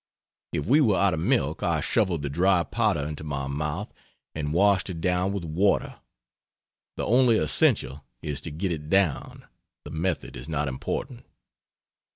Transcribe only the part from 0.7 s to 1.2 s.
were out of